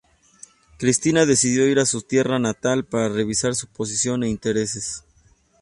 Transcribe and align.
Cristina 0.79 1.27
decidió 1.27 1.67
ir 1.67 1.77
a 1.77 1.85
su 1.85 2.01
tierra 2.01 2.39
natal 2.39 2.85
para 2.85 3.07
revisar 3.07 3.53
su 3.53 3.67
posición 3.67 4.23
e 4.23 4.29
intereses. 4.29 5.03